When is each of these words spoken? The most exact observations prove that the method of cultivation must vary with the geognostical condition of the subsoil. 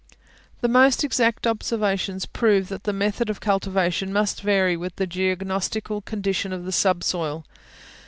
The 0.61 0.67
most 0.67 1.03
exact 1.03 1.45
observations 1.45 2.25
prove 2.25 2.69
that 2.69 2.85
the 2.85 2.91
method 2.91 3.29
of 3.29 3.39
cultivation 3.39 4.11
must 4.11 4.41
vary 4.41 4.75
with 4.75 4.95
the 4.95 5.05
geognostical 5.05 6.03
condition 6.05 6.51
of 6.51 6.65
the 6.65 6.71
subsoil. 6.71 7.45